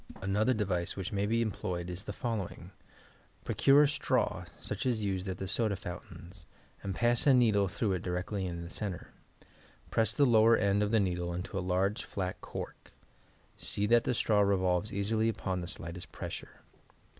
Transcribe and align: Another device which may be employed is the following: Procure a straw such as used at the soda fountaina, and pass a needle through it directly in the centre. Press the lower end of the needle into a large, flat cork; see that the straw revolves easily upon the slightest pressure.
Another 0.19 0.51
device 0.55 0.95
which 0.95 1.11
may 1.11 1.27
be 1.27 1.43
employed 1.43 1.87
is 1.87 2.03
the 2.03 2.11
following: 2.11 2.71
Procure 3.43 3.83
a 3.83 3.87
straw 3.87 4.45
such 4.59 4.83
as 4.87 5.03
used 5.03 5.27
at 5.27 5.37
the 5.37 5.47
soda 5.47 5.75
fountaina, 5.75 6.43
and 6.81 6.95
pass 6.95 7.27
a 7.27 7.35
needle 7.35 7.67
through 7.67 7.93
it 7.93 8.01
directly 8.01 8.47
in 8.47 8.63
the 8.63 8.69
centre. 8.71 9.11
Press 9.91 10.11
the 10.11 10.25
lower 10.25 10.57
end 10.57 10.81
of 10.81 10.89
the 10.89 10.99
needle 10.99 11.35
into 11.35 11.55
a 11.55 11.59
large, 11.61 12.03
flat 12.03 12.41
cork; 12.41 12.93
see 13.59 13.85
that 13.85 14.03
the 14.03 14.15
straw 14.15 14.39
revolves 14.41 14.91
easily 14.91 15.29
upon 15.29 15.61
the 15.61 15.67
slightest 15.67 16.11
pressure. 16.11 16.61